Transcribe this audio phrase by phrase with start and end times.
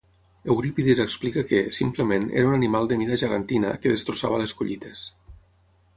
[0.53, 5.05] Eurípides explica que, simplement, era un animal de mida gegantina que destrossava les collites.